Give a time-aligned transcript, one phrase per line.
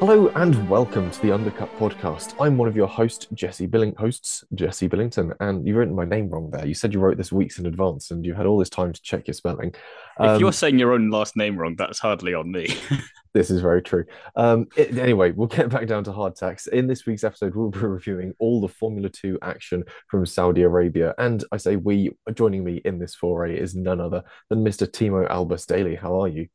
[0.00, 2.36] Hello and welcome to the Undercut Podcast.
[2.40, 6.28] I'm one of your hosts, Jesse Billing hosts, Jesse Billington, and you've written my name
[6.28, 6.64] wrong there.
[6.64, 9.02] You said you wrote this weeks in advance, and you had all this time to
[9.02, 9.74] check your spelling.
[10.20, 12.68] Um, if you're saying your own last name wrong, that's hardly on me.
[13.34, 14.04] this is very true.
[14.36, 16.68] Um, it, anyway, we'll get back down to hard tax.
[16.68, 21.12] In this week's episode, we'll be reviewing all the Formula Two action from Saudi Arabia,
[21.18, 22.12] and I say we.
[22.34, 24.86] Joining me in this foray is none other than Mr.
[24.86, 25.96] Thiemo Albus Daly.
[25.96, 26.46] How are you?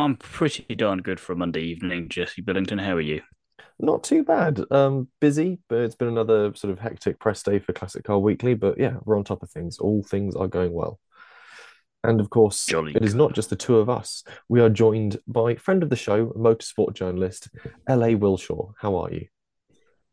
[0.00, 2.78] I'm pretty darn good for a Monday evening, Jesse Billington.
[2.78, 3.20] How are you?
[3.78, 4.58] Not too bad.
[4.70, 8.54] Um, busy, but it's been another sort of hectic press day for Classic Car Weekly.
[8.54, 9.78] But yeah, we're on top of things.
[9.78, 10.98] All things are going well.
[12.02, 14.24] And of course, Jolly it is not just the two of us.
[14.48, 17.50] We are joined by friend of the show, motorsport journalist,
[17.86, 18.72] LA Wilshaw.
[18.78, 19.26] How are you?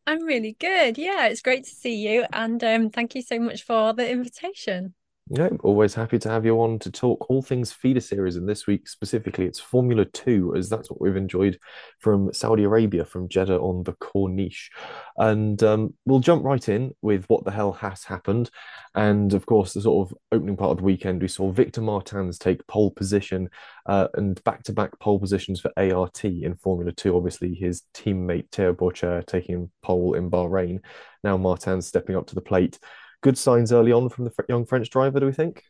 [0.05, 0.97] I'm really good.
[0.97, 2.25] Yeah, it's great to see you.
[2.33, 4.95] And um, thank you so much for the invitation.
[5.29, 8.37] Yeah, always happy to have you on to talk all things feeder series.
[8.37, 11.59] And this week specifically, it's Formula Two, as that's what we've enjoyed
[11.99, 14.69] from Saudi Arabia, from Jeddah on the Corniche.
[15.17, 18.49] And um, we'll jump right in with what the hell has happened.
[18.95, 22.37] And of course, the sort of opening part of the weekend, we saw Victor Martins
[22.37, 23.49] take pole position
[23.85, 27.17] uh, and back to back pole positions for ART in Formula Two.
[27.17, 30.79] Obviously, his teammate Theo Pourchaire taking pole in Bahrain.
[31.23, 32.79] Now Martins stepping up to the plate
[33.21, 35.63] good signs early on from the young French driver, do we think?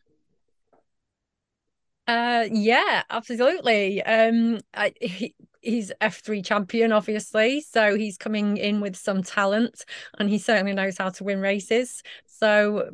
[2.06, 4.02] Uh, yeah, absolutely.
[4.02, 9.84] Um, I, he, he's F3 champion, obviously, so he's coming in with some talent,
[10.18, 12.02] and he certainly knows how to win races.
[12.26, 12.90] So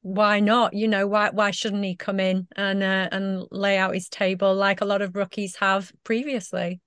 [0.00, 0.72] why not?
[0.72, 4.54] You know, why why shouldn't he come in and uh, and lay out his table
[4.54, 6.80] like a lot of rookies have previously?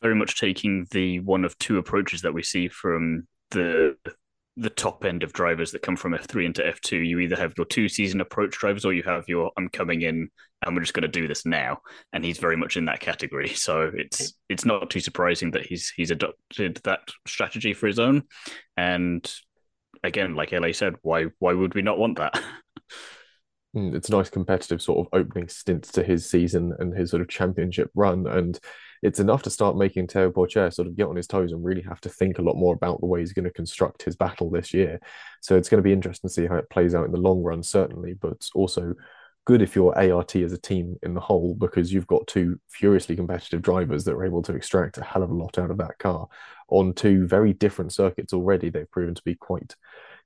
[0.00, 3.96] Very much taking the one of two approaches that we see from the
[4.56, 7.06] the top end of drivers that come from F3 into F2.
[7.06, 10.30] You either have your two season approach drivers or you have your I'm coming in
[10.64, 11.80] and we're just going to do this now.
[12.12, 13.48] And he's very much in that category.
[13.54, 18.22] So it's it's not too surprising that he's he's adopted that strategy for his own.
[18.76, 19.30] And
[20.02, 22.40] again, like LA said, why why would we not want that?
[23.74, 27.22] Hmm, it's a nice competitive sort of opening stint to his season and his sort
[27.22, 28.26] of championship run.
[28.26, 28.58] And
[29.02, 31.82] it's enough to start making Theo Pourchaire sort of get on his toes and really
[31.82, 34.50] have to think a lot more about the way he's going to construct his battle
[34.50, 35.00] this year.
[35.40, 37.42] So it's going to be interesting to see how it plays out in the long
[37.42, 38.94] run, certainly, but also
[39.46, 43.14] good if you're ART as a team in the whole because you've got two furiously
[43.14, 45.98] competitive drivers that are able to extract a hell of a lot out of that
[45.98, 46.26] car
[46.68, 48.70] on two very different circuits already.
[48.70, 49.76] They've proven to be quite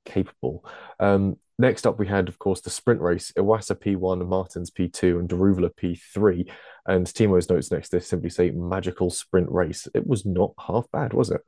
[0.07, 0.65] capable.
[0.99, 5.29] Um, next up, we had, of course, the sprint race Iwasa P1, Martins P2, and
[5.29, 6.51] Daruvala P3.
[6.87, 9.87] And Thiemo's notes next to simply say magical sprint race.
[9.95, 11.43] It was not half bad, was it?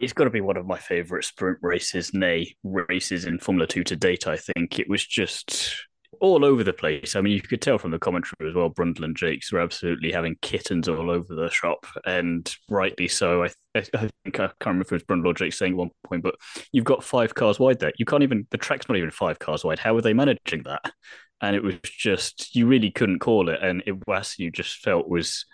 [0.00, 3.84] It's got to be one of my favourite sprint races, nay, races in Formula 2
[3.84, 4.78] to date, I think.
[4.78, 5.85] It was just
[6.20, 7.16] all over the place.
[7.16, 8.70] I mean, you could tell from the commentary as well.
[8.70, 13.44] Brundle and Jacques were absolutely having kittens all over the shop, and rightly so.
[13.44, 15.90] I, I think I can't remember if it was Brundle or Jacques saying at one
[16.04, 16.36] point, but
[16.72, 17.92] you've got five cars wide there.
[17.98, 19.78] You can't even the track's not even five cars wide.
[19.78, 20.92] How are they managing that?
[21.40, 23.62] And it was just you really couldn't call it.
[23.62, 25.44] And it was you just felt was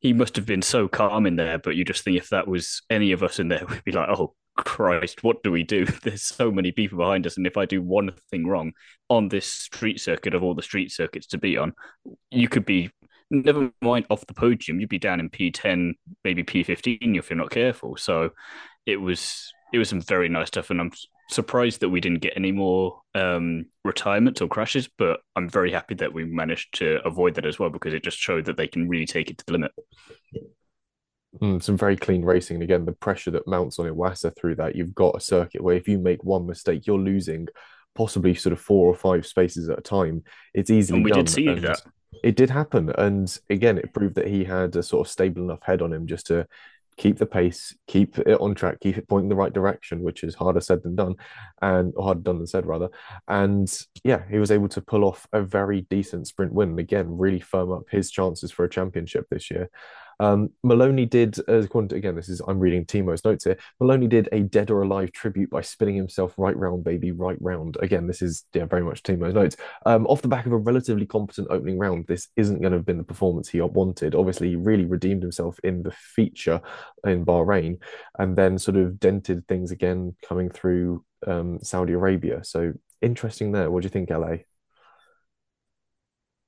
[0.00, 2.82] he must have been so calm in there, but you just think if that was
[2.90, 5.84] any of us in there, we'd be like, oh Christ, what do we do?
[6.02, 8.72] There's so many people behind us, and if I do one thing wrong
[9.08, 11.74] on this street circuit of all the street circuits to be on,
[12.30, 12.90] you could be
[13.30, 14.80] never mind off the podium.
[14.80, 15.94] You'd be down in P10,
[16.24, 17.96] maybe P15 if you're not careful.
[17.96, 18.30] So
[18.86, 20.92] it was it was some very nice stuff, and I'm
[21.30, 24.88] surprised that we didn't get any more um, retirements or crashes.
[24.98, 28.18] But I'm very happy that we managed to avoid that as well because it just
[28.18, 29.72] showed that they can really take it to the limit.
[31.40, 32.56] Mm, some very clean racing.
[32.56, 35.76] And again, the pressure that mounts on Iwasa through that, you've got a circuit where
[35.76, 37.48] if you make one mistake, you're losing
[37.94, 40.22] possibly sort of four or five spaces at a time.
[40.52, 41.24] It's easily and we done.
[41.24, 41.82] did see that.
[42.22, 42.92] It did happen.
[42.96, 46.06] And again, it proved that he had a sort of stable enough head on him
[46.06, 46.46] just to
[46.96, 50.34] keep the pace, keep it on track, keep it pointing the right direction, which is
[50.34, 51.16] harder said than done,
[51.60, 52.88] and harder done than said rather.
[53.26, 53.72] And
[54.04, 56.70] yeah, he was able to pull off a very decent sprint win.
[56.70, 59.70] And Again, really firm up his chances for a championship this year.
[60.20, 63.56] Um, Maloney did, uh, according to, again, this is, I'm reading Thiemo's notes here.
[63.80, 67.76] Maloney did a dead or alive tribute by spinning himself right round, baby, right round.
[67.80, 69.56] Again, this is yeah, very much Thiemo's notes.
[69.86, 72.86] Um, off the back of a relatively competent opening round, this isn't going to have
[72.86, 74.14] been the performance he wanted.
[74.14, 76.60] Obviously, he really redeemed himself in the feature
[77.04, 77.78] in Bahrain
[78.18, 82.42] and then sort of dented things again coming through um, Saudi Arabia.
[82.44, 83.70] So interesting there.
[83.70, 84.36] What do you think, LA?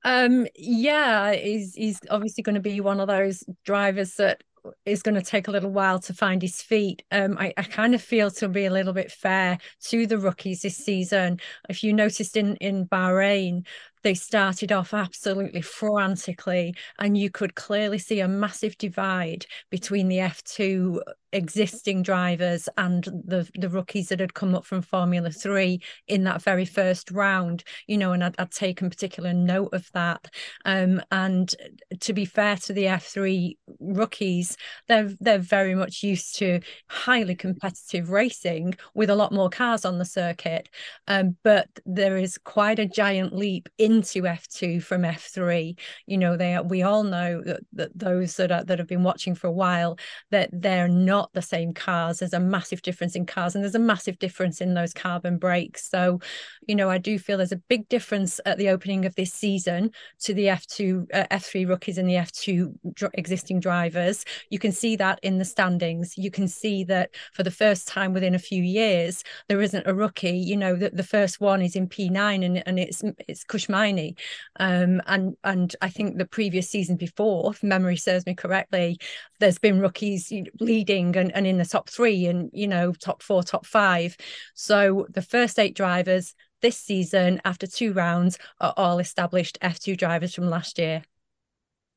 [0.06, 4.44] Um, yeah, he's he's obviously going to be one of those drivers that
[4.84, 7.02] is going to take a little while to find his feet.
[7.10, 9.58] Um, I, I kind of feel to be a little bit fair
[9.88, 11.40] to the rookies this season.
[11.68, 13.66] If you noticed in in Bahrain,
[14.06, 20.18] they started off absolutely frantically, and you could clearly see a massive divide between the
[20.18, 21.00] F2
[21.32, 26.40] existing drivers and the the rookies that had come up from Formula Three in that
[26.40, 27.64] very first round.
[27.88, 30.32] You know, and I'd, I'd taken particular note of that.
[30.64, 31.52] Um, and
[31.98, 34.56] to be fair to the F3 rookies,
[34.86, 39.98] they're they're very much used to highly competitive racing with a lot more cars on
[39.98, 40.68] the circuit.
[41.08, 45.78] Um, but there is quite a giant leap into F2 from F3.
[46.06, 49.02] You know, they are, we all know that, that those that are, that have been
[49.02, 49.98] watching for a while
[50.30, 52.18] that they're not the same cars.
[52.18, 55.88] There's a massive difference in cars, and there's a massive difference in those carbon brakes.
[55.88, 56.20] So,
[56.66, 59.90] you know, I do feel there's a big difference at the opening of this season
[60.20, 64.24] to the F2, uh, F3 rookies and the F2 dr- existing drivers.
[64.50, 66.16] You can see that in the standings.
[66.16, 69.94] You can see that for the first time within a few years, there isn't a
[69.94, 70.36] rookie.
[70.36, 73.44] You know, that the first one is in P9 and, and it's it's
[73.76, 74.16] Kush Maini.
[74.58, 78.98] Um, and and I think the previous season before, if memory serves me correctly,
[79.40, 83.42] there's been rookies leading and, and in the top three and you know top four
[83.42, 84.16] top five
[84.54, 90.34] so the first eight drivers this season after two rounds are all established f2 drivers
[90.34, 91.02] from last year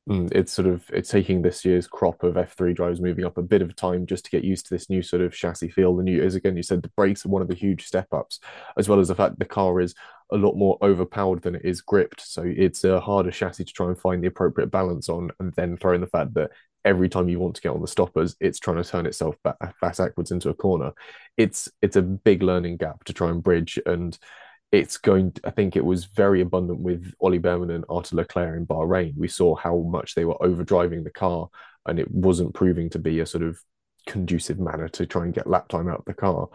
[0.08, 3.42] Mm, it's sort of it's taking this year's crop of F3 drivers moving up a
[3.42, 5.94] bit of time just to get used to this new sort of chassis feel.
[5.94, 8.40] The new, as again you said, the brakes are one of the huge step ups,
[8.78, 9.94] as well as the fact the car is
[10.32, 12.20] a lot more overpowered than it is gripped.
[12.22, 15.76] So it's a harder chassis to try and find the appropriate balance on, and then
[15.76, 16.50] throw in the fact that
[16.84, 19.56] every time you want to get on the stoppers, it's trying to turn itself back
[19.80, 20.92] backwards into a corner.
[21.36, 24.18] It's it's a big learning gap to try and bridge, and
[24.72, 25.32] it's going.
[25.32, 29.16] To, I think it was very abundant with Ollie Bearman and Arthur Leclerc in Bahrain.
[29.16, 31.48] We saw how much they were overdriving the car,
[31.86, 33.60] and it wasn't proving to be a sort of
[34.06, 36.48] conducive manner to try and get lap time out of the car.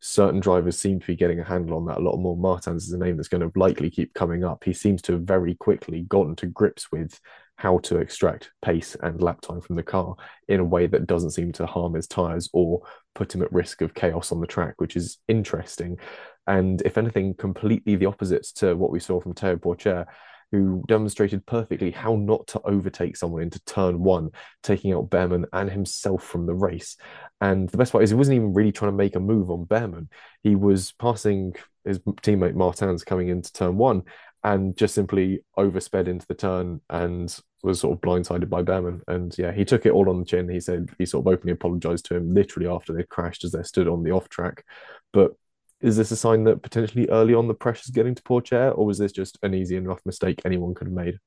[0.00, 2.36] Certain drivers seem to be getting a handle on that a lot more.
[2.36, 4.64] Martins is a name that's going to likely keep coming up.
[4.64, 7.20] He seems to have very quickly gotten to grips with
[7.56, 10.16] how to extract pace and lap time from the car
[10.48, 12.82] in a way that doesn't seem to harm his tires or
[13.14, 15.98] put him at risk of chaos on the track, which is interesting.
[16.46, 20.06] And if anything, completely the opposites to what we saw from Théo Pourchaire,
[20.50, 24.30] who demonstrated perfectly how not to overtake someone into turn one,
[24.62, 26.96] taking out Bearman and himself from the race.
[27.40, 29.64] And the best part is he wasn't even really trying to make a move on
[29.64, 30.08] Bearman.
[30.42, 34.02] He was passing his teammate Martins coming into turn one
[34.44, 39.00] and just simply oversped into the turn and was sort of blindsided by Bearman.
[39.06, 40.48] And yeah, he took it all on the chin.
[40.48, 43.62] He said he sort of openly apologized to him literally after they crashed as they
[43.62, 44.64] stood on the off track.
[45.12, 45.32] But
[45.80, 48.98] is this a sign that potentially early on the pressure's getting to Pourchaire, or was
[48.98, 51.18] this just an easy enough mistake anyone could have made?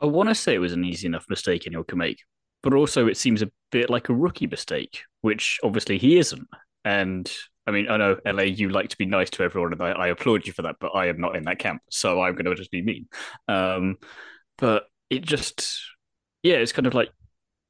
[0.00, 2.22] I want to say it was an easy enough mistake anyone could make,
[2.62, 6.48] but also it seems a bit like a rookie mistake, which obviously he isn't.
[6.84, 7.30] And
[7.70, 10.08] I mean, I know LA, you like to be nice to everyone, and I, I
[10.08, 12.54] applaud you for that, but I am not in that camp, so I'm going to
[12.56, 13.06] just be mean.
[13.46, 13.96] Um,
[14.58, 15.80] but it just,
[16.42, 17.10] yeah, it's kind of like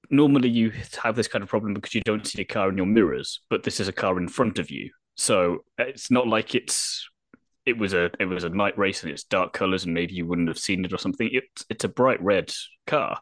[0.08, 2.86] normally you have this kind of problem because you don't see a car in your
[2.86, 4.90] mirrors, but this is a car in front of you.
[5.18, 7.06] So it's not like it's
[7.70, 10.26] it was a it was a night race and it's dark colors and maybe you
[10.26, 11.30] wouldn't have seen it or something.
[11.32, 12.52] It's it's a bright red
[12.86, 13.18] car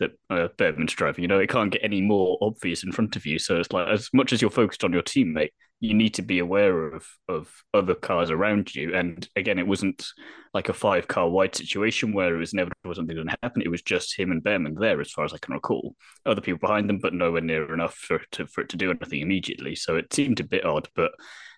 [0.00, 1.22] that uh, Bearman's driving.
[1.22, 3.38] You know, it can't get any more obvious in front of you.
[3.38, 5.50] So it's like as much as you're focused on your teammate,
[5.80, 8.94] you need to be aware of of other cars around you.
[8.94, 10.06] And again, it wasn't
[10.54, 13.60] like a five car wide situation where it was never something going to happen.
[13.60, 15.94] It was just him and Bearman there, as far as I can recall.
[16.24, 19.20] Other people behind them, but nowhere near enough for to for it to do anything
[19.20, 19.76] immediately.
[19.76, 21.12] So it seemed a bit odd, but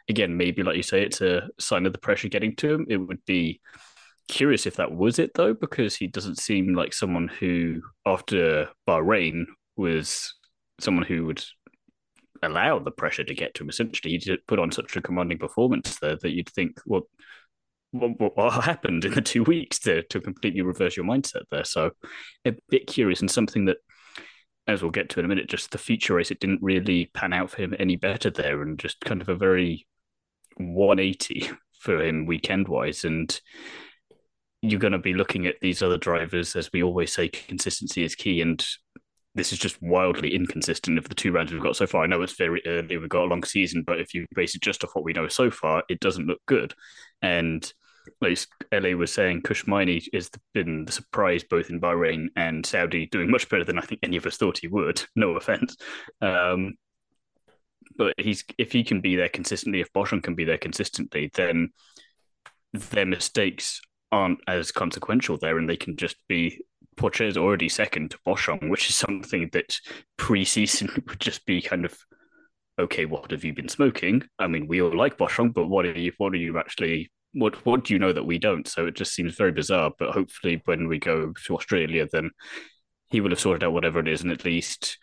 [0.09, 2.87] again, maybe like you say, it's a sign of the pressure getting to him.
[2.89, 3.61] It would be
[4.29, 9.45] curious if that was it though, because he doesn't seem like someone who, after Bahrain,
[9.77, 10.35] was
[10.81, 11.45] someone who would
[12.43, 13.69] allow the pressure to get to him.
[13.69, 17.09] Essentially, he put on such a commanding performance there that you'd think, well,
[17.93, 21.65] what, what, happened in the two weeks to to completely reverse your mindset there?
[21.65, 21.93] So,
[22.45, 23.79] a bit curious and something that,
[24.67, 27.33] as we'll get to in a minute, just the feature race, it didn't really pan
[27.33, 29.87] out for him any better there, and just kind of a very
[30.57, 33.05] 180 for him weekend wise.
[33.05, 33.39] And
[34.63, 38.15] you're going to be looking at these other drivers, as we always say, consistency is
[38.15, 38.41] key.
[38.41, 38.65] And
[39.35, 42.05] this is just wildly inconsistent of the two rounds we've got so far.
[42.05, 44.63] I know it's very early, we've got a long season, but if you base it
[44.63, 46.73] just off what we know so far, it doesn't look good.
[47.21, 47.71] And
[48.21, 48.39] like
[48.73, 53.31] LA was saying, Kush Maini has been the surprise both in Bahrain and Saudi, doing
[53.31, 55.03] much better than I think any of us thought he would.
[55.17, 55.77] No offense.
[56.21, 56.75] Um,
[57.97, 61.71] but he's if he can be there consistently, if Boschung can be there consistently, then
[62.73, 63.81] their mistakes
[64.13, 66.61] aren't as consequential there, and they can just be.
[66.97, 69.77] Pourchaire's already second to Boschung, which is something that
[70.17, 71.99] pre-season would just be kind of
[72.79, 73.05] okay.
[73.05, 74.23] What have you been smoking?
[74.39, 76.13] I mean, we all like Boschung, but what are you?
[76.19, 78.67] What are you actually what what do you know that we don't?
[78.67, 79.93] So it just seems very bizarre.
[79.99, 82.31] But hopefully, when we go to Australia, then
[83.11, 84.99] he will have sorted out whatever it is, and at least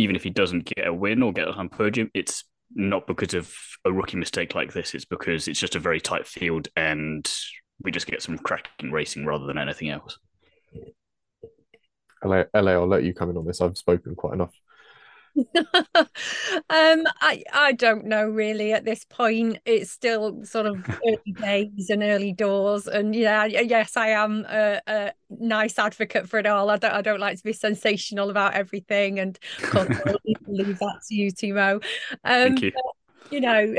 [0.00, 3.54] even if he doesn't get a win or get on podium, it's not because of
[3.84, 4.94] a rookie mistake like this.
[4.94, 7.30] It's because it's just a very tight field, and
[7.82, 10.18] we just get some cracking racing rather than anything else.
[12.24, 13.60] LA, LA, I'll let you come in on this.
[13.60, 14.54] I've spoken quite enough.
[15.54, 19.58] um, I I don't know really at this point.
[19.64, 24.80] It's still sort of early days and early doors, and yeah, yes, I am a,
[24.86, 26.70] a, nice advocate for it all.
[26.70, 30.16] I don't I don't like to be sensational about everything, and of course, I'll
[30.48, 31.74] leave that to you, Thiemo.
[31.74, 31.80] Um,
[32.22, 32.72] Thank you.
[32.74, 33.74] But, you know.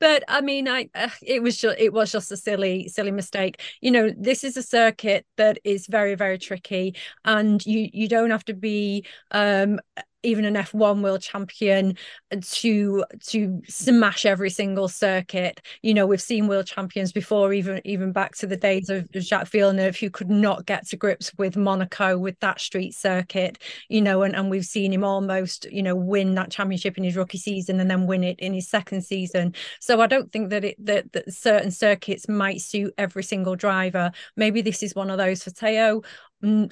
[0.00, 3.60] but I mean, I uh, it was just it was just a silly silly mistake.
[3.80, 8.30] You know, this is a circuit that is very very tricky, and you you don't
[8.30, 9.78] have to be um
[10.24, 11.96] even an F1 world champion
[12.40, 15.60] to to smash every single circuit.
[15.82, 19.48] You know, we've seen world champions before, even even back to the days of Jacques
[19.48, 23.58] Villeneuve, who could not get to grips with Monaco with that street circuit.
[23.88, 27.16] You know, and, and we've seen him almost, you know, win that championship in his
[27.16, 29.54] rookie season and then win it in his second season.
[29.80, 34.10] So I don't think that it that, that certain circuits might suit every single driver.
[34.36, 36.02] Maybe this is one of those for Theo.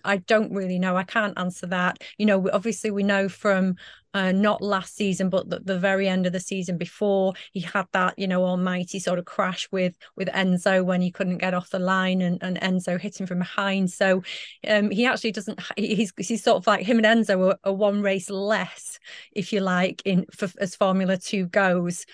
[0.05, 0.97] I don't really know.
[0.97, 2.03] I can't answer that.
[2.19, 3.77] You know, obviously we know from
[4.15, 7.87] uh, not last season, but the, the, very end of the season before, he had
[7.93, 11.71] that, you know, almighty sort of crash with with Enzo when he couldn't get off
[11.71, 13.91] the line and, and Enzo hit him from behind.
[13.91, 14.23] So
[14.69, 15.61] um, he actually doesn't.
[15.77, 18.99] He's he's sort of like him and Enzo are, are one race less,
[19.33, 22.07] if you like, in for, as Formula Two goes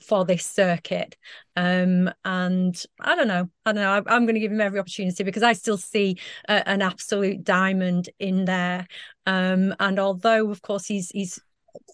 [0.00, 1.16] for this circuit.
[1.56, 3.50] Um, and I don't know.
[3.66, 4.02] I don't know.
[4.06, 6.18] I, am going to give him every opportunity because I still see
[6.48, 8.86] a, an absolute diamond in there.
[9.26, 11.38] Um, and although, of course, he's he's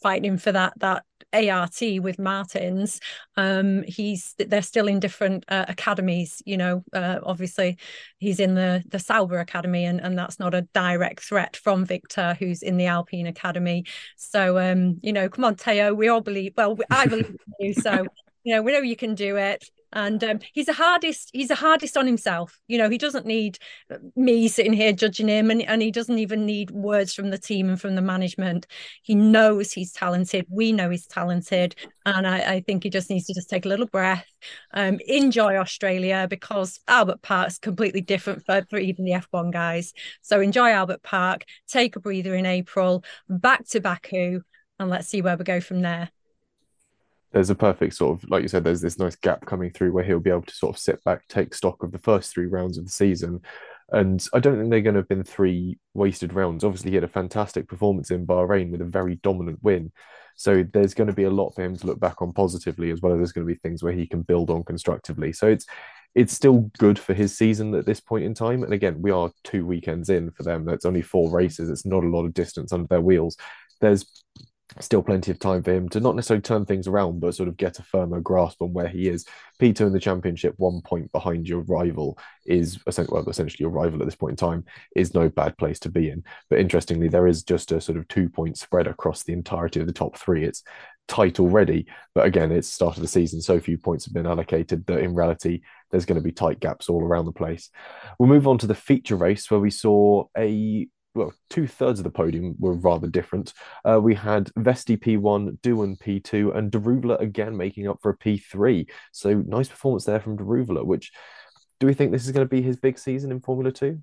[0.02, 3.00] fighting for that that ART with Martins,
[3.36, 6.42] um, he's they're still in different uh, academies.
[6.46, 7.78] You know, uh, obviously
[8.18, 12.36] he's in the the Sauber Academy, and and that's not a direct threat from Victor,
[12.38, 13.84] who's in the Alpine Academy.
[14.16, 16.54] So, um, you know, come on, Theo, we all believe.
[16.56, 17.74] Well, I believe in you.
[17.74, 18.06] So,
[18.44, 21.54] you know, we know you can do it and um, he's the hardest he's the
[21.54, 22.60] hardest on himself.
[22.68, 23.58] You know he doesn't need
[24.16, 27.68] me sitting here judging him and, and he doesn't even need words from the team
[27.68, 28.66] and from the management.
[29.02, 30.46] He knows he's talented.
[30.50, 31.74] We know he's talented.
[32.04, 34.26] And i, I think he just needs to just take a little breath
[34.72, 39.92] um, enjoy australia because albert park's completely different for, for even the f1 guys.
[40.22, 44.42] So enjoy albert park take a breather in april back to baku
[44.78, 46.10] and let's see where we go from there
[47.32, 50.04] there's a perfect sort of like you said there's this nice gap coming through where
[50.04, 52.78] he'll be able to sort of sit back take stock of the first three rounds
[52.78, 53.40] of the season.
[53.90, 56.64] And i don't think they're going to have been three wasted rounds.
[56.64, 59.92] Obviously he had a fantastic performance in bahrain with a very dominant win.
[60.36, 63.00] So there's going to be a lot for him to look back on positively as
[63.00, 65.32] well as there's going to be things where he can build on constructively.
[65.32, 65.66] So it's
[66.14, 68.62] it's still good for his season at this point in time.
[68.62, 70.64] And again we are two weekends in for them.
[70.64, 71.70] That's only four races.
[71.70, 73.36] It's not a lot of distance under their wheels.
[73.80, 74.06] There's
[74.80, 77.56] still plenty of time for him to not necessarily turn things around, but sort of
[77.56, 79.24] get a firmer grasp on where he is.
[79.60, 84.00] P2 in the championship, one point behind your rival, is essentially, well, essentially your rival
[84.00, 86.22] at this point in time, is no bad place to be in.
[86.50, 89.86] But interestingly, there is just a sort of two point spread across the entirety of
[89.86, 90.44] the top three.
[90.44, 90.62] It's
[91.08, 94.84] tight already, but again, it's start of the season, so few points have been allocated
[94.86, 97.70] that in reality, there's going to be tight gaps all around the place.
[98.18, 102.04] We'll move on to the feature race where we saw a well, two thirds of
[102.04, 103.52] the podium were rather different.
[103.84, 108.88] Uh, we had Vesti P1, Doohan P2, and Daruvala again making up for a P3.
[109.12, 111.12] So nice performance there from Daruvala, which
[111.80, 114.02] do we think this is going to be his big season in Formula 2?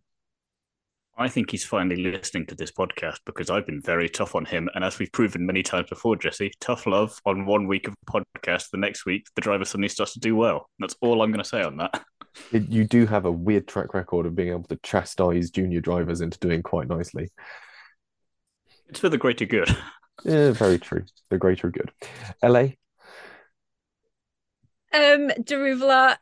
[1.18, 4.70] I think he's finally listening to this podcast because I've been very tough on him.
[4.76, 8.70] And as we've proven many times before, Jesse, tough love on one week of podcast.
[8.72, 10.70] The next week, the driver suddenly starts to do well.
[10.78, 12.04] That's all I'm going to say on that.
[12.52, 16.38] You do have a weird track record of being able to chastise junior drivers into
[16.38, 17.30] doing quite nicely.
[18.90, 19.74] It's for the greater good.
[20.24, 21.04] Yeah, very true.
[21.30, 21.92] The greater good.
[22.42, 22.70] LA.
[24.94, 26.16] Um, Daruvala,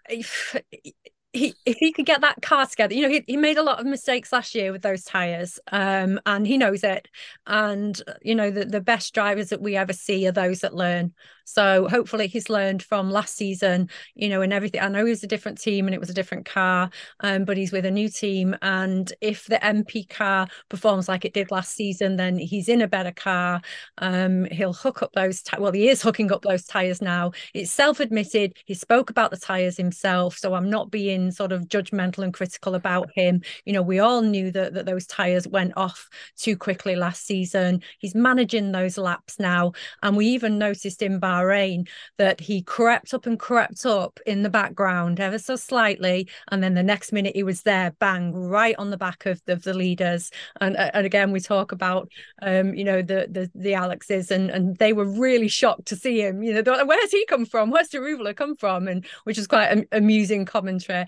[1.33, 3.85] if he could get that car together, you know, he, he made a lot of
[3.85, 7.07] mistakes last year with those tires, um, and he knows it.
[7.47, 11.13] And you know, the, the best drivers that we ever see are those that learn.
[11.45, 14.81] So hopefully he's learned from last season, you know, and everything.
[14.81, 16.89] I know he was a different team and it was a different car,
[17.21, 18.55] um, but he's with a new team.
[18.61, 22.87] And if the MP car performs like it did last season, then he's in a
[22.87, 23.61] better car.
[23.97, 25.41] Um, he'll hook up those.
[25.41, 27.31] T- well, he is hooking up those tires now.
[27.53, 28.57] It's self-admitted.
[28.65, 32.75] He spoke about the tires himself, so I'm not being sort of judgmental and critical
[32.75, 33.41] about him.
[33.65, 37.81] You know, we all knew that, that those tyres went off too quickly last season.
[37.99, 39.73] He's managing those laps now.
[40.01, 41.87] And we even noticed in Bahrain
[42.17, 46.73] that he crept up and crept up in the background ever so slightly, and then
[46.73, 50.31] the next minute he was there, bang, right on the back of, of the leaders.
[50.61, 52.09] And and again, we talk about
[52.41, 56.21] um, you know, the the the Alexes, and and they were really shocked to see
[56.21, 56.43] him.
[56.43, 57.71] You know, like, where's he come from?
[57.71, 58.87] Where's Daruvala come from?
[58.87, 61.05] And which is quite an amusing commentary.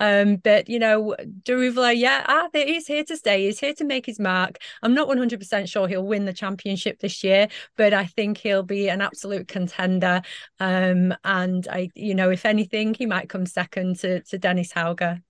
[0.00, 3.46] Um, but you know, Daruvala, yeah, ah, he's here to stay.
[3.46, 4.58] He's here to make his mark.
[4.82, 8.88] I'm not 100% sure he'll win the championship this year, but I think he'll be
[8.88, 9.67] an absolute contender.
[10.60, 15.22] Um, and I, you know, if anything, he might come second to to Dennis Hauger.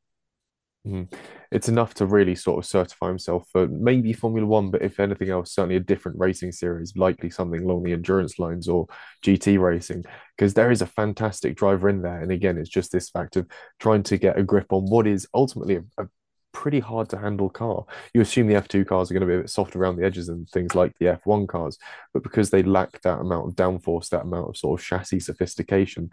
[0.86, 1.14] Mm-hmm.
[1.50, 5.30] It's enough to really sort of certify himself for maybe Formula One, but if anything
[5.30, 8.86] else, certainly a different racing series, likely something along the endurance lines or
[9.24, 10.04] GT racing,
[10.36, 12.20] because there is a fantastic driver in there.
[12.20, 13.46] And again, it's just this fact of
[13.78, 16.08] trying to get a grip on what is ultimately a, a
[16.58, 17.84] pretty hard to handle car.
[18.12, 20.28] You assume the F2 cars are going to be a bit soft around the edges
[20.28, 21.78] and things like the F1 cars,
[22.12, 26.10] but because they lack that amount of downforce, that amount of sort of chassis sophistication,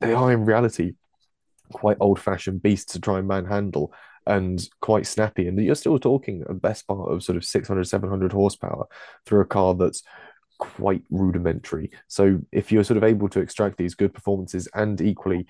[0.00, 0.94] they are in reality
[1.74, 3.92] quite old fashioned beasts to try and manhandle
[4.26, 5.46] and quite snappy.
[5.46, 8.86] And you're still talking a best part of sort of 600, 700 horsepower
[9.26, 10.02] through a car that's
[10.58, 11.90] quite rudimentary.
[12.08, 15.46] So if you're sort of able to extract these good performances and equally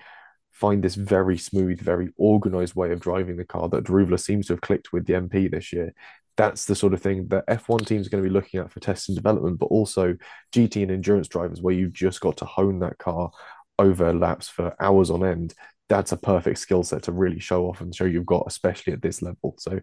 [0.53, 4.53] find this very smooth, very organized way of driving the car that Daruvala seems to
[4.53, 5.93] have clicked with the MP this year.
[6.37, 8.79] That's the sort of thing that F1 teams are going to be looking at for
[8.79, 10.15] test and development, but also
[10.53, 13.31] GT and endurance drivers where you've just got to hone that car
[13.77, 15.53] over laps for hours on end
[15.89, 19.01] that's a perfect skill set to really show off and show you've got, especially at
[19.01, 19.55] this level.
[19.59, 19.79] So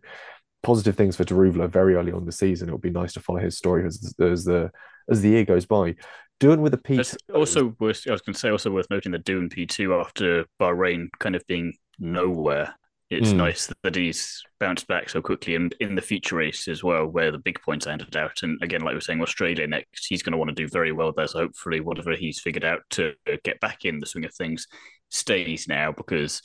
[0.62, 2.68] positive things for Daruvala very early on the season.
[2.68, 4.70] It'll be nice to follow his story as, as the
[5.10, 5.96] as the year goes by.
[6.40, 7.00] Doing with a P.
[7.34, 8.02] also worth.
[8.08, 11.36] I was going to say also worth noting that Doohan P two after Bahrain kind
[11.36, 12.74] of being nowhere.
[13.10, 13.36] It's mm.
[13.36, 17.30] nice that he's bounced back so quickly, and in the future race as well, where
[17.30, 18.42] the big points are ended out.
[18.42, 20.92] And again, like we are saying, Australia next, he's going to want to do very
[20.92, 21.26] well there.
[21.26, 23.12] So hopefully, whatever he's figured out to
[23.44, 24.66] get back in the swing of things,
[25.10, 26.40] stays now because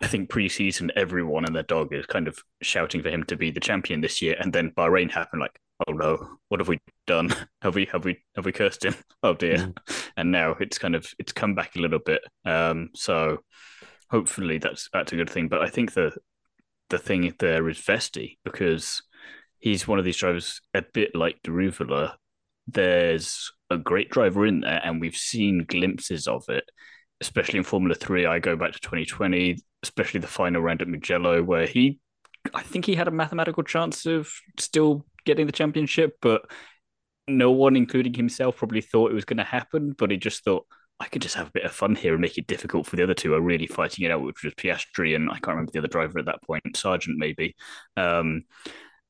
[0.00, 3.50] I think preseason everyone and their dog is kind of shouting for him to be
[3.50, 5.40] the champion this year, and then Bahrain happened.
[5.40, 7.34] Like, oh no, what have we done?
[7.62, 8.94] Have we have we have we cursed him?
[9.22, 9.56] Oh dear!
[9.56, 9.76] Mm.
[10.16, 12.22] And now it's kind of it's come back a little bit.
[12.44, 13.38] Um, so
[14.10, 15.48] hopefully that's that's a good thing.
[15.48, 16.12] But I think the
[16.90, 19.02] the thing there is Vesti because
[19.60, 22.14] he's one of these drivers a bit like Daruvala.
[22.66, 26.64] There's a great driver in there, and we've seen glimpses of it
[27.22, 28.26] especially in Formula Three.
[28.26, 31.98] I go back to 2020, especially the final round at Mugello, where he,
[32.52, 36.42] I think he had a mathematical chance of still getting the championship, but
[37.28, 39.94] no one, including himself, probably thought it was going to happen.
[39.96, 40.66] But he just thought,
[41.00, 43.02] I could just have a bit of fun here and make it difficult for the
[43.02, 45.80] other two are really fighting it out, which was Piastri and I can't remember the
[45.80, 47.56] other driver at that point, Sargeant maybe.
[47.96, 48.44] Um,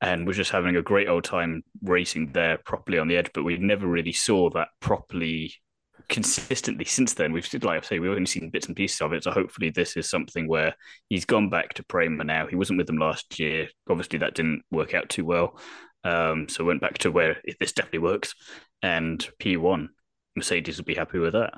[0.01, 3.43] and we're just having a great old time racing there properly on the edge, but
[3.43, 5.53] we never really saw that properly
[6.09, 7.31] consistently since then.
[7.31, 9.23] We've like I say, we've only seen bits and pieces of it.
[9.23, 10.75] So hopefully, this is something where
[11.09, 12.47] he's gone back to Prema now.
[12.47, 13.69] He wasn't with them last year.
[13.89, 15.59] Obviously, that didn't work out too well.
[16.03, 18.35] Um, so went back to where this definitely works,
[18.81, 19.89] and P1
[20.35, 21.53] Mercedes would be happy with that.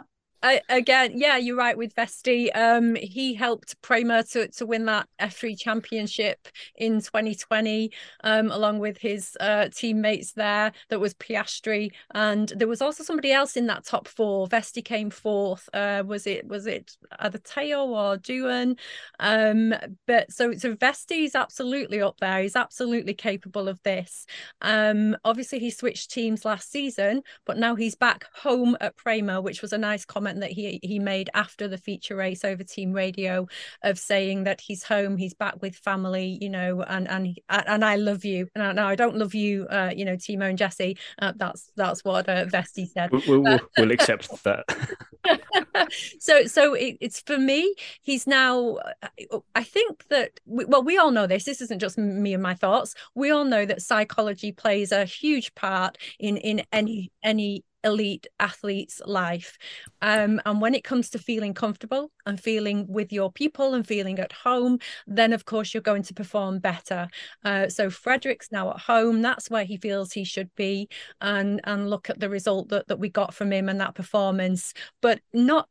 [0.69, 2.55] Again, yeah, you're right with Vesti.
[2.55, 7.91] Um, he helped Prema to, to win that F3 championship in 2020,
[8.23, 10.71] um, along with his uh, teammates there.
[10.89, 14.47] That was Piastri, and there was also somebody else in that top four.
[14.47, 15.67] Vesti came fourth.
[15.73, 18.77] Uh, was it was it either Theo or Doohan?
[19.19, 19.73] Um,
[20.05, 22.41] but so so Vesti's absolutely up there.
[22.41, 24.25] He's absolutely capable of this.
[24.61, 29.61] Um, obviously he switched teams last season, but now he's back home at Prema, which
[29.61, 33.47] was a nice comment that he he made after the feature race over team radio
[33.83, 37.95] of saying that he's home he's back with family you know and and and i
[37.95, 38.47] love you.
[38.55, 40.97] And now i don't love you uh you know thiemo and jesse.
[41.19, 43.11] Uh, that's that's what uh, vesti said.
[43.11, 44.65] We'll, we'll, we'll accept that.
[46.19, 48.77] So so it, it's for me he's now
[49.53, 52.53] i think that we, well we all know this this isn't just me and my
[52.53, 52.95] thoughts.
[53.13, 59.01] We all know that psychology plays a huge part in in any any elite athlete's
[59.05, 59.57] life.
[60.01, 64.19] Um, and when it comes to feeling comfortable and feeling with your people and feeling
[64.19, 67.07] at home, then of course you're going to perform better.
[67.45, 69.21] Uh, so Frederick's now at home.
[69.21, 70.89] That's where he feels he should be.
[71.21, 74.73] And and look at the result that, that we got from him and that performance.
[75.01, 75.69] But not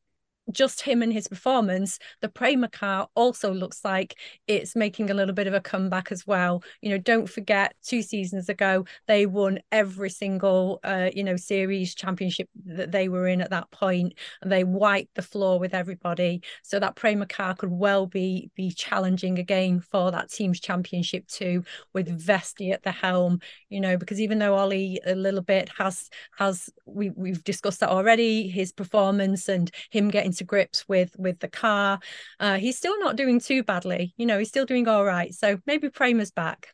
[0.52, 5.34] just him and his performance, the Prema car also looks like it's making a little
[5.34, 6.62] bit of a comeback as well.
[6.82, 11.94] You know, don't forget two seasons ago they won every single uh, you know series
[11.94, 16.42] championship that they were in at that point, and they wiped the floor with everybody.
[16.62, 21.64] So that Prema car could well be be challenging again for that team's championship too,
[21.92, 23.40] with Vesti at the helm.
[23.70, 27.88] You know, because even though Ollie a little bit has has we we've discussed that
[27.88, 31.98] already, his performance and him getting to grips with with the car.
[32.40, 34.14] Uh, he's still not doing too badly.
[34.16, 35.34] You know, he's still doing all right.
[35.34, 36.68] So maybe Prema's back.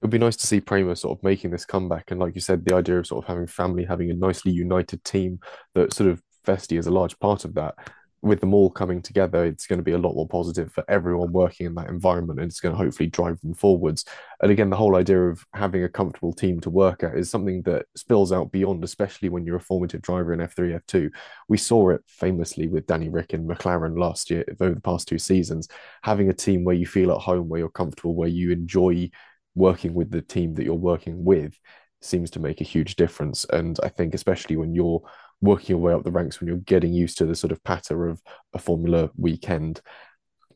[0.00, 2.40] It would be nice to see Prema sort of making this comeback, and like you
[2.40, 5.40] said, the idea of sort of having family, having a nicely united team
[5.74, 7.74] that sort of Vesti is a large part of that
[8.22, 11.32] with them all coming together, it's going to be a lot more positive for everyone
[11.32, 14.04] working in that environment, and it's going to hopefully drive them forwards.
[14.42, 17.62] And again, the whole idea of having a comfortable team to work at is something
[17.62, 21.10] that spills out beyond, especially when you're a formative driver in F3, F2.
[21.48, 25.18] We saw it famously with Danny Ric and McLaren last year, over the past two
[25.18, 25.68] seasons.
[26.02, 29.10] Having a team where you feel at home, where you're comfortable, where you enjoy
[29.54, 31.58] working with the team that you're working with
[32.00, 33.44] seems to make a huge difference.
[33.50, 35.02] And I think, especially when you're
[35.40, 38.08] working your way up the ranks when you're getting used to the sort of patter
[38.08, 38.20] of
[38.52, 39.80] a Formula weekend,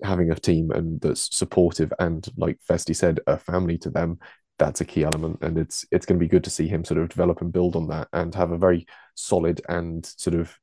[0.03, 4.19] having a team and that's supportive and, like Vesti said, a family to them.
[4.59, 7.01] That's a key element, and it's it's going to be good to see him sort
[7.01, 10.57] of develop and build on that, and have a very solid and sort of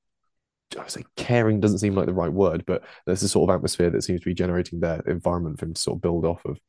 [0.78, 3.56] I would say caring doesn't seem like the right word, but there's a sort of
[3.56, 6.46] atmosphere that seems to be generating their environment for him to sort of build off
[6.46, 6.60] of.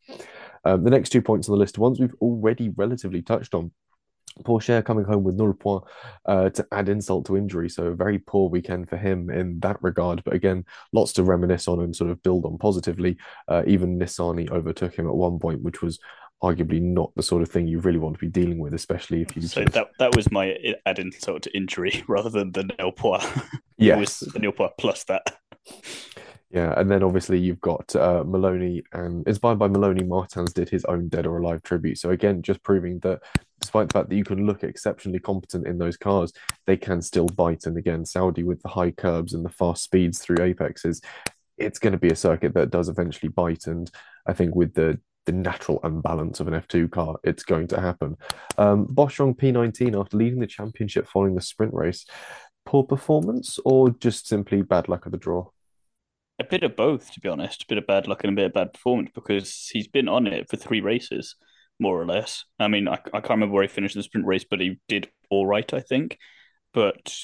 [0.64, 3.72] Um, the next two points on the list ones we've already relatively touched on.
[4.44, 5.84] Pourchaire coming home with null point
[6.26, 7.68] uh, to add insult to injury.
[7.68, 10.22] So a very poor weekend for him in that regard.
[10.24, 13.16] But again, lots to reminisce on and sort of build on positively.
[13.48, 15.98] Uh, even Nissany overtook him at one point, which was
[16.42, 19.36] arguably not the sort of thing you really want to be dealing with, especially if
[19.36, 19.42] you.
[19.42, 23.24] So that that was my add insult to injury rather than the nil point.
[23.78, 25.38] Was the nil point plus that.
[26.50, 30.84] Yeah, and then obviously you've got uh, Maloney and inspired by Maloney, Martins did his
[30.84, 31.96] own Dead or Alive tribute.
[31.96, 33.20] So again, just proving that
[33.60, 36.32] despite the fact that you can look exceptionally competent in those cars,
[36.66, 37.66] they can still bite.
[37.66, 41.00] And again, Saudi with the high curbs and the fast speeds through apexes,
[41.58, 43.66] it's going to be a circuit that does eventually bite.
[43.66, 43.90] And
[44.26, 48.16] I think with the the natural unbalance of an F2 car, it's going to happen.
[48.56, 52.06] Um, Boschung P19, after leading the championship following the sprint race,
[52.64, 55.50] poor performance or just simply bad luck of the draw?
[56.40, 57.62] a bit of both, to be honest.
[57.62, 60.26] A bit of bad luck and a bit of bad performance because he's been on
[60.26, 61.36] it for three races,
[61.80, 62.44] more or less.
[62.58, 65.08] I mean, I, I can't remember where he finished the sprint race, but he did
[65.30, 66.18] all right, I think.
[66.72, 67.14] But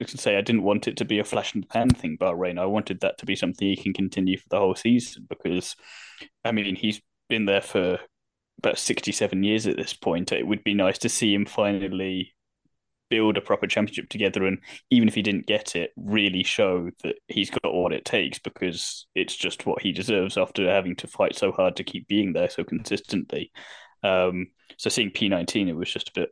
[0.00, 2.16] I can say I didn't want it to be a flash in the pan thing,
[2.20, 2.58] Bahrain.
[2.58, 5.76] I wanted that to be something he can continue for the whole season because,
[6.44, 7.98] I mean, he's been there for
[8.58, 10.32] about 67 years at this point.
[10.32, 12.34] It would be nice to see him finally
[13.10, 14.58] build a proper championship together and
[14.90, 19.06] even if he didn't get it really show that he's got what it takes because
[19.14, 22.48] it's just what he deserves after having to fight so hard to keep being there
[22.48, 23.52] so consistently
[24.04, 26.28] um, so seeing p19 it was just a bit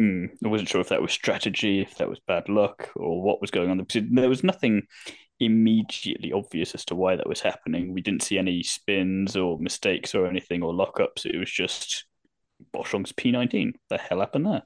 [0.00, 3.40] mm, i wasn't sure if that was strategy if that was bad luck or what
[3.40, 4.82] was going on there was nothing
[5.40, 10.14] immediately obvious as to why that was happening we didn't see any spins or mistakes
[10.14, 12.04] or anything or lockups it was just
[12.72, 13.72] Boschung's P19.
[13.88, 14.62] The hell happened there?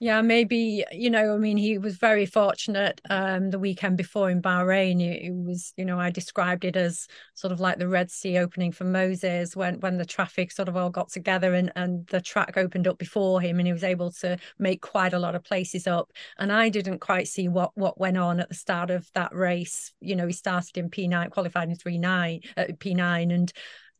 [0.00, 4.40] Yeah, maybe, you know, I mean, he was very fortunate um, the weekend before in
[4.40, 5.00] Bahrain.
[5.00, 8.70] It, was, you know, I described it as sort of like the Red Sea opening
[8.70, 12.56] for Moses when when the traffic sort of all got together and, and the track
[12.56, 15.88] opened up before him and he was able to make quite a lot of places
[15.88, 16.12] up.
[16.38, 19.92] And I didn't quite see what what went on at the start of that race.
[20.00, 23.52] You know, he started in P9, qualified in 3-9, uh, P9 and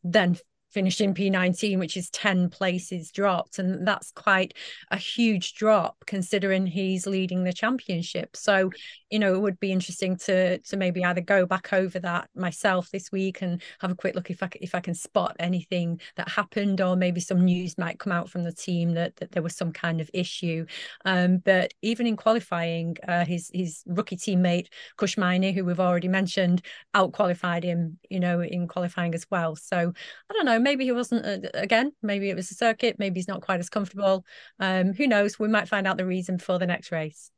[0.04, 0.38] then
[0.70, 3.58] finished in P19, which is 10 places dropped.
[3.58, 4.54] And that's quite
[4.90, 8.36] a huge drop considering he's leading the championship.
[8.36, 8.70] So,
[9.10, 12.90] you know, it would be interesting to to maybe either go back over that myself
[12.90, 16.28] this week and have a quick look if I, if I can spot anything that
[16.28, 19.56] happened, or maybe some news might come out from the team that, that there was
[19.56, 20.66] some kind of issue.
[21.04, 26.08] Um, but even in qualifying, uh, his, his rookie teammate, Kush Maini, who we've already
[26.08, 26.62] mentioned,
[26.94, 29.56] out qualified him, you know, in qualifying as well.
[29.56, 29.92] So
[30.30, 31.92] I don't know maybe he wasn't uh, again.
[32.02, 32.98] Maybe it was a circuit.
[32.98, 34.24] Maybe he's not quite as comfortable.
[34.58, 35.38] Um, who knows?
[35.38, 37.30] We might find out the reason for the next race.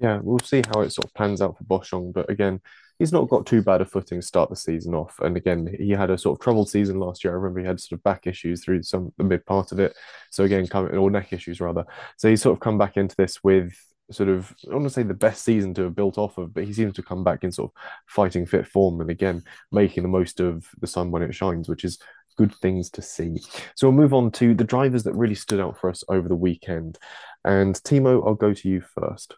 [0.00, 2.12] Yeah, we'll see how it sort of pans out for Boschung.
[2.12, 2.60] But again,
[2.98, 5.18] he's not got too bad a footing to start the season off.
[5.20, 7.32] And again, he had a sort of troubled season last year.
[7.32, 9.94] I remember he had sort of back issues through some the mid part of it.
[10.30, 11.84] So again, coming or neck issues rather.
[12.16, 13.74] So he's sort of come back into this with
[14.10, 16.64] sort of I want to say the best season to have built off of, but
[16.64, 20.08] he seems to come back in sort of fighting fit form and again making the
[20.08, 21.98] most of the sun when it shines, which is
[22.36, 23.40] good things to see.
[23.76, 26.34] So we'll move on to the drivers that really stood out for us over the
[26.34, 26.98] weekend.
[27.44, 29.36] And Thiemo, I'll go to you first.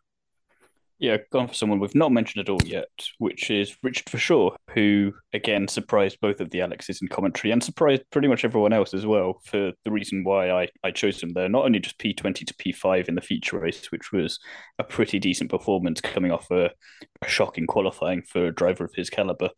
[0.98, 5.12] Yeah, gone for someone we've not mentioned at all yet, which is Richard Verschoor, who
[5.34, 9.04] again surprised both of the Alexes in commentary and surprised pretty much everyone else as
[9.04, 11.50] well for the reason why I, I chose him there.
[11.50, 14.38] Not only just P20 to P5 in the feature race, which was
[14.78, 16.70] a pretty decent performance coming off a,
[17.22, 19.50] a shocking qualifying for a driver of his caliber,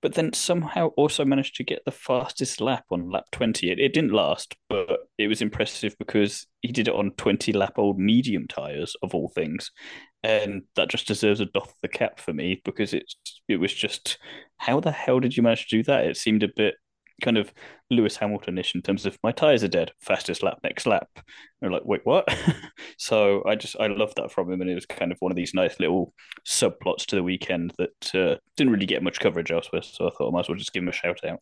[0.00, 3.70] but then somehow also managed to get the fastest lap on lap 20.
[3.70, 7.74] It, it didn't last, but it was impressive because he did it on 20 lap
[7.76, 9.70] old medium tyres, of all things.
[10.22, 14.18] And that just deserves a doff the cap for me because it's it was just
[14.56, 16.06] how the hell did you manage to do that?
[16.06, 16.74] It seemed a bit
[17.22, 17.52] kind of
[17.90, 21.08] Lewis Hamilton-ish in terms of my tires are dead, fastest lap next lap.
[21.60, 22.28] And like, wait, what?
[22.98, 25.36] so I just I love that from him, and it was kind of one of
[25.36, 26.12] these nice little
[26.46, 29.82] subplots to the weekend that uh, didn't really get much coverage elsewhere.
[29.82, 31.40] So I thought I might as well just give him a shout out.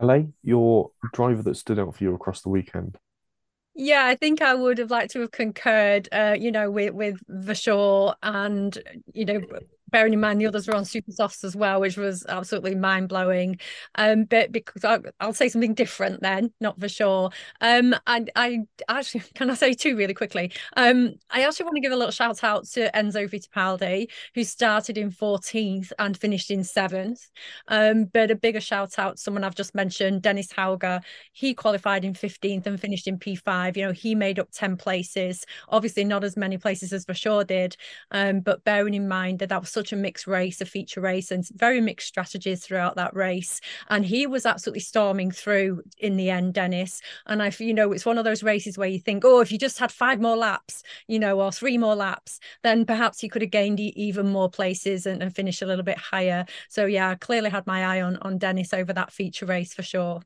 [0.00, 2.98] LA, your driver that stood out for you across the weekend.
[3.80, 7.20] Yeah, I think I would have liked to have concurred, uh, you know, with with
[7.30, 8.76] Verschoor and
[9.14, 9.40] you know
[9.90, 13.08] bearing in mind the others were on super softs as well, which was absolutely mind
[13.08, 13.58] blowing.
[13.94, 17.30] Um, but because I, will say something different then, not for sure.
[17.60, 20.52] Um, and I actually can I say two really quickly.
[20.76, 24.98] Um, I actually want to give a little shout out to Enzo Fittipaldi, who started
[24.98, 27.28] in 14th and finished in seventh.
[27.68, 31.00] Um, but a bigger shout out, someone I've just mentioned, Dennis Hauger.
[31.32, 33.76] He qualified in 15th and finished in P5.
[33.76, 35.44] You know, he made up 10 places.
[35.68, 37.76] Obviously, not as many places as for sure did.
[38.10, 41.30] Um, but bearing in mind that that was such a mixed race, a feature race,
[41.30, 43.60] and very mixed strategies throughout that race.
[43.88, 47.00] And he was absolutely storming through in the end, Dennis.
[47.26, 49.58] And I, you know, it's one of those races where you think, oh, if you
[49.58, 53.42] just had five more laps, you know, or three more laps, then perhaps he could
[53.42, 56.44] have gained even more places and, and finished a little bit higher.
[56.68, 59.84] So yeah, I clearly had my eye on on Dennis over that feature race for
[59.84, 60.22] sure.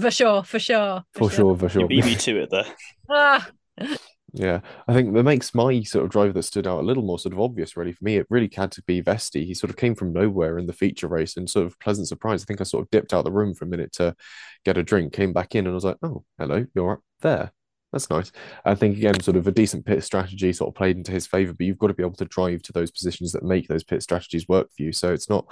[0.00, 1.04] For sure, for sure.
[1.12, 1.36] For, for sure.
[1.36, 1.82] sure, for sure.
[1.82, 2.66] You beat me to it there.
[3.08, 3.48] ah.
[4.36, 7.20] Yeah, I think that makes my sort of driver that stood out a little more
[7.20, 7.92] sort of obvious, really.
[7.92, 9.46] For me, it really had to be Vesti.
[9.46, 12.42] He sort of came from nowhere in the feature race and sort of pleasant surprise.
[12.42, 14.16] I think I sort of dipped out of the room for a minute to
[14.64, 17.52] get a drink, came back in, and I was like, oh, hello, you're up there.
[17.92, 18.32] That's nice.
[18.64, 21.52] I think, again, sort of a decent pit strategy sort of played into his favor,
[21.52, 24.02] but you've got to be able to drive to those positions that make those pit
[24.02, 24.90] strategies work for you.
[24.92, 25.46] So it's not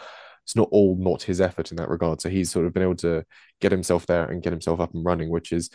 [0.44, 2.20] it's not all not his effort in that regard.
[2.20, 3.24] So he's sort of been able to
[3.60, 5.70] get himself there and get himself up and running, which is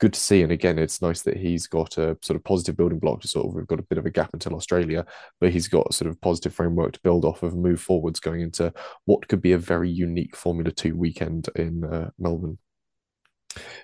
[0.00, 0.42] good to see.
[0.42, 3.46] And again, it's nice that he's got a sort of positive building block to sort
[3.46, 5.06] of, we've got a bit of a gap until Australia,
[5.40, 8.40] but he's got a sort of positive framework to build off of move forwards going
[8.40, 8.72] into
[9.04, 12.58] what could be a very unique Formula Two weekend in uh, Melbourne.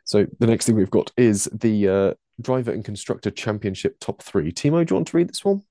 [0.05, 4.53] So the next thing we've got is the uh, driver and constructor championship top three.
[4.53, 5.63] Thiemo, do you want to read this one?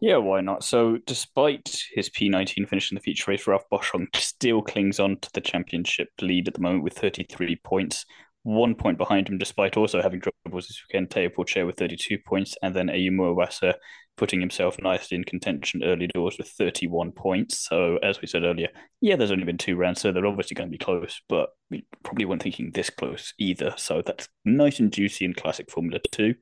[0.00, 0.64] Yeah, why not?
[0.64, 5.30] So, despite his P19 finish in the feature race, Ralph Boschung still clings on to
[5.32, 8.04] the championship lead at the moment with 33 points,
[8.42, 11.10] one point behind him, despite also having troubles this weekend.
[11.10, 13.74] Theo Pourchaire with 32 points, and then Ayumu Iwasa
[14.16, 17.66] putting himself nicely in contention early doors with 31 points.
[17.66, 18.68] So, as we said earlier,
[19.00, 21.84] yeah, there's only been two rounds, so they're obviously going to be close, but we
[22.02, 23.74] probably weren't thinking this close either.
[23.76, 26.34] So, that's nice and juicy in classic Formula 2.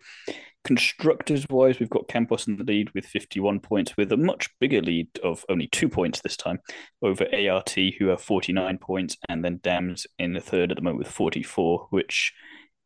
[0.63, 4.83] Constructors wise, we've got Campos in the lead with 51 points, with a much bigger
[4.83, 6.59] lead of only two points this time
[7.03, 10.99] over ART, who have 49 points, and then Dams in the third at the moment
[10.99, 12.33] with 44, which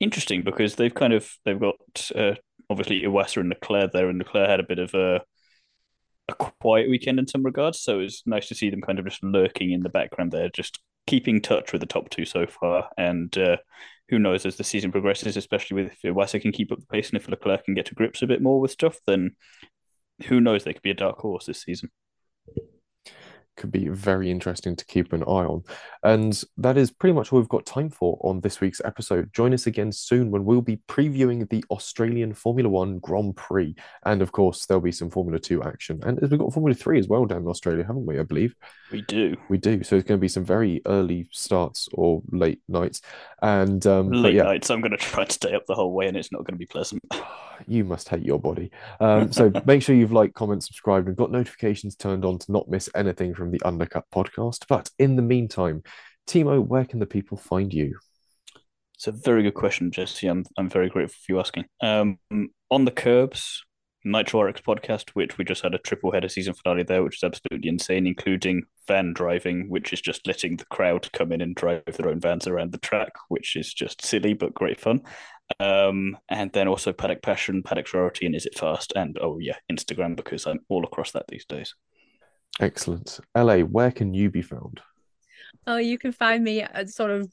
[0.00, 2.34] interesting because they've kind of they've got uh,
[2.70, 5.22] obviously Iwasa and Leclerc there, and Leclerc had a bit of a
[6.28, 7.80] a quiet weekend in some regards.
[7.80, 10.80] So it's nice to see them kind of just lurking in the background there, just
[11.06, 13.56] keeping touch with the top two so far, and uh,
[14.14, 17.10] who knows as the season progresses, especially with if Iwasa can keep up the pace
[17.10, 19.34] and if Leclerc can get to grips a bit more with stuff, then
[20.26, 20.62] who knows?
[20.62, 21.90] They could be a dark horse this season
[23.56, 25.62] could be very interesting to keep an eye on.
[26.02, 29.32] And that is pretty much all we've got time for on this week's episode.
[29.32, 33.74] Join us again soon when we'll be previewing the Australian Formula One Grand Prix.
[34.04, 36.00] And of course, there'll be some Formula Two action.
[36.04, 38.18] And we've got Formula Three as well down in Australia, haven't we?
[38.18, 38.54] I believe.
[38.90, 39.36] We do.
[39.48, 39.82] We do.
[39.82, 43.00] So it's going to be some very early starts or late nights.
[43.42, 44.44] And um, late yeah.
[44.44, 46.54] nights, I'm going to try to stay up the whole way and it's not going
[46.54, 47.02] to be pleasant.
[47.66, 48.70] you must hate your body.
[49.00, 52.68] Um, so make sure you've liked, comment, subscribed, and got notifications turned on to not
[52.68, 54.64] miss anything from the Undercut podcast.
[54.68, 55.82] But in the meantime,
[56.28, 57.98] Thiemo, where can the people find you?
[58.94, 60.26] It's a very good question, Jesse.
[60.26, 61.64] I'm I'm very grateful for you asking.
[61.80, 62.18] Um,
[62.70, 63.58] on the Kerbs,
[64.04, 67.24] Nitro RX podcast, which we just had a triple header season finale there, which is
[67.24, 71.82] absolutely insane, including van driving, which is just letting the crowd come in and drive
[71.86, 75.00] their own vans around the track, which is just silly but great fun.
[75.58, 78.92] Um, and then also Paddock Passion, Paddock Sorority, and Is It Fast?
[78.94, 81.74] And oh, yeah, Instagram, because I'm all across that these days.
[82.60, 83.20] Excellent.
[83.34, 84.80] LA, where can you be found?
[85.66, 87.32] Oh, you can find me at sort of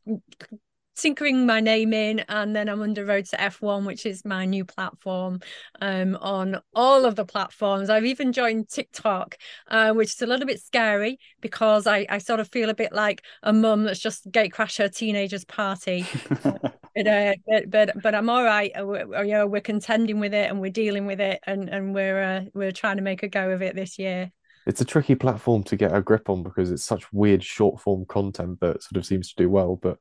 [0.96, 4.66] tinkering my name in and then I'm under Road to F1 which is my new
[4.66, 5.40] platform
[5.80, 9.38] um, on all of the platforms I've even joined TikTok
[9.70, 12.92] uh, which is a little bit scary because I, I sort of feel a bit
[12.92, 16.06] like a mum that's just gate crash her teenager's party
[16.44, 20.34] but, uh, but, but but I'm all right uh, we're, you know we're contending with
[20.34, 23.30] it and we're dealing with it and and we're uh, we're trying to make a
[23.30, 24.32] go of it this year
[24.66, 28.06] it's a tricky platform to get a grip on because it's such weird short form
[28.06, 29.76] content that sort of seems to do well.
[29.76, 29.98] But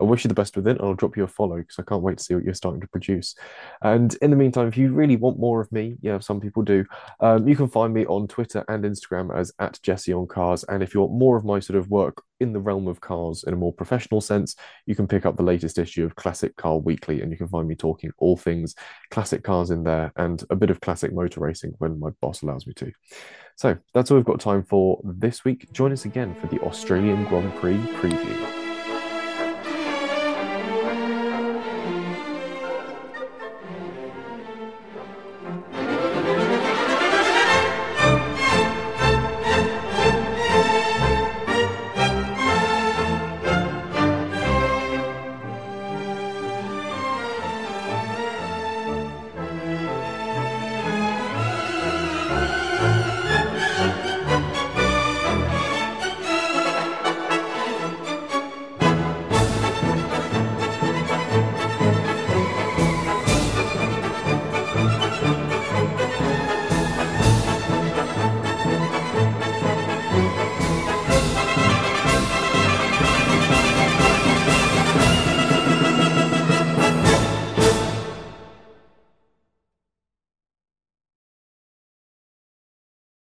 [0.00, 1.82] I wish you the best with it, and I'll drop you a follow because I
[1.82, 3.34] can't wait to see what you're starting to produce.
[3.82, 6.84] And in the meantime, if you really want more of me, yeah, some people do,
[7.20, 10.64] um, you can find me on Twitter and Instagram as at Jesse on Cars.
[10.68, 13.44] And if you want more of my sort of work in the realm of cars
[13.44, 14.54] in a more professional sense,
[14.86, 17.66] you can pick up the latest issue of Classic Car Weekly, and you can find
[17.66, 18.74] me talking all things
[19.10, 22.66] classic cars in there and a bit of classic motor racing when my boss allows
[22.66, 22.92] me to.
[23.56, 25.72] So that's all we've got time for this week.
[25.72, 28.57] Join us again for the Australian Grand Prix preview.